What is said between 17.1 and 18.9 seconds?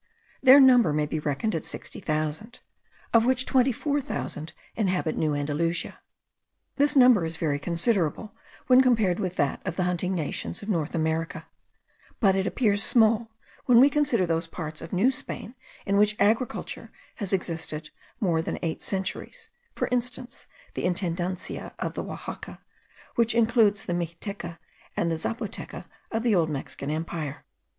has existed more than eight